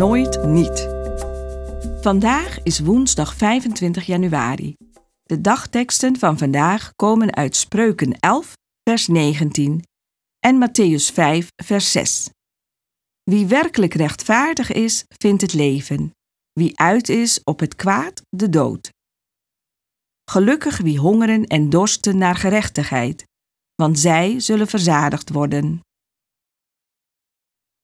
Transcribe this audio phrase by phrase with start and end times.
[0.00, 0.88] Nooit niet.
[2.00, 4.74] Vandaag is woensdag 25 januari.
[5.22, 9.84] De dagteksten van vandaag komen uit Spreuken 11, vers 19
[10.38, 12.30] en Matthäus 5, vers 6.
[13.22, 16.10] Wie werkelijk rechtvaardig is, vindt het leven.
[16.52, 18.90] Wie uit is op het kwaad, de dood.
[20.30, 23.24] Gelukkig wie hongeren en dorsten naar gerechtigheid,
[23.74, 25.80] want zij zullen verzadigd worden.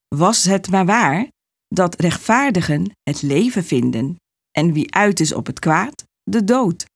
[0.08, 1.34] Was het maar waar
[1.69, 4.17] dat rechtvaardigen het leven vinden
[4.59, 6.86] en wie uit is op het kwaad, de dood.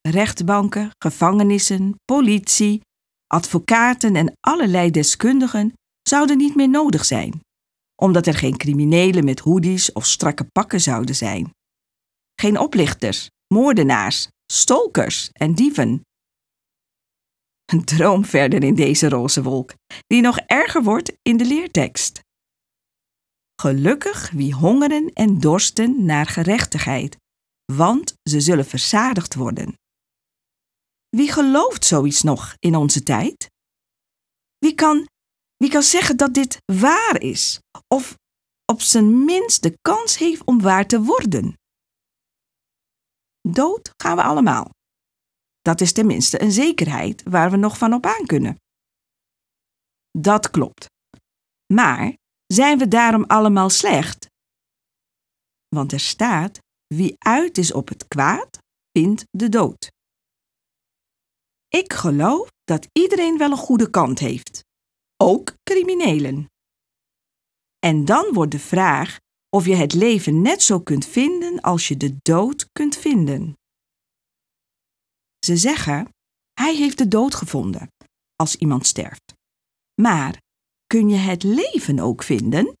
[0.00, 2.80] Rechtbanken, gevangenissen, politie,
[3.26, 5.72] advocaten en allerlei deskundigen
[6.08, 7.40] zouden niet meer nodig zijn,
[8.02, 11.50] omdat er geen criminelen met hoodies of strakke pakken zouden zijn.
[12.40, 16.00] Geen oplichters, moordenaars, stolkers en dieven.
[17.64, 19.74] Een droom verder in deze roze wolk,
[20.06, 22.20] die nog erger wordt in de leertekst.
[23.60, 27.16] Gelukkig wie hongeren en dorsten naar gerechtigheid,
[27.72, 29.74] want ze zullen verzadigd worden.
[31.08, 33.50] Wie gelooft zoiets nog in onze tijd?
[34.58, 35.06] Wie kan,
[35.56, 37.60] wie kan zeggen dat dit waar is,
[37.94, 38.16] of
[38.72, 41.54] op zijn minst de kans heeft om waar te worden?
[43.48, 44.70] Dood gaan we allemaal.
[45.60, 48.56] Dat is tenminste een zekerheid waar we nog van op aan kunnen.
[50.18, 50.86] Dat klopt.
[51.72, 52.16] Maar
[52.46, 54.26] zijn we daarom allemaal slecht?
[55.68, 58.58] Want er staat: wie uit is op het kwaad,
[58.92, 59.90] vindt de dood.
[61.68, 64.64] Ik geloof dat iedereen wel een goede kant heeft,
[65.16, 66.50] ook criminelen.
[67.78, 69.18] En dan wordt de vraag
[69.48, 73.54] of je het leven net zo kunt vinden als je de dood kunt vinden.
[75.38, 76.08] Ze zeggen:
[76.52, 77.88] hij heeft de dood gevonden
[78.36, 79.34] als iemand sterft.
[80.00, 80.40] Maar
[80.86, 82.76] kun je het leven ook vinden?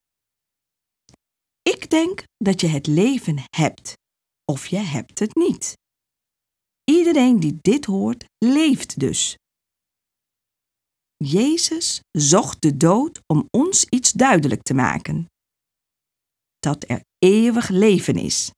[1.62, 3.92] Ik denk dat je het leven hebt,
[4.44, 5.74] of je hebt het niet.
[6.84, 9.36] Iedereen die dit hoort, leeft dus.
[11.16, 15.26] Jezus zocht de dood om ons iets duidelijk te maken:
[16.58, 18.50] dat er eeuwig leven is.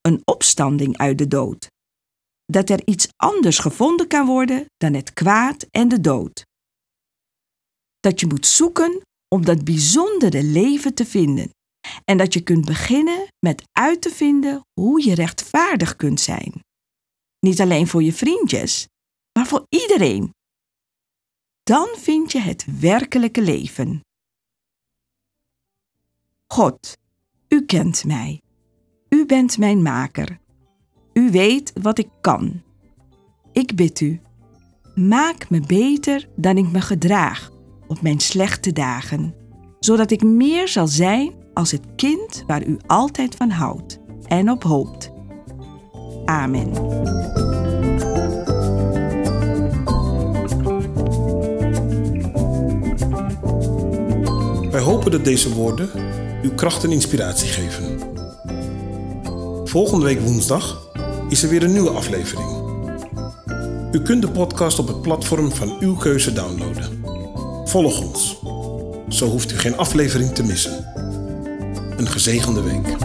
[0.00, 1.68] Een opstanding uit de dood.
[2.44, 6.44] Dat er iets anders gevonden kan worden dan het kwaad en de dood
[8.06, 11.50] dat je moet zoeken om dat bijzondere leven te vinden.
[12.04, 16.64] En dat je kunt beginnen met uit te vinden hoe je rechtvaardig kunt zijn.
[17.40, 18.86] Niet alleen voor je vriendjes,
[19.32, 20.34] maar voor iedereen.
[21.62, 24.00] Dan vind je het werkelijke leven.
[26.52, 26.96] God,
[27.48, 28.40] u kent mij.
[29.08, 30.38] U bent mijn maker.
[31.12, 32.62] U weet wat ik kan.
[33.52, 34.20] Ik bid u,
[34.94, 37.54] maak me beter dan ik me gedraag
[37.88, 39.34] op mijn slechte dagen,
[39.80, 44.62] zodat ik meer zal zijn als het kind waar u altijd van houdt en op
[44.62, 45.10] hoopt.
[46.24, 46.72] Amen.
[54.70, 55.90] Wij hopen dat deze woorden
[56.42, 57.98] uw kracht en inspiratie geven.
[59.64, 60.88] Volgende week woensdag
[61.28, 62.64] is er weer een nieuwe aflevering.
[63.92, 66.95] U kunt de podcast op het platform van uw keuze downloaden.
[67.66, 68.36] Volg ons.
[69.08, 70.86] Zo hoeft u geen aflevering te missen.
[71.96, 72.96] Een gezegende week.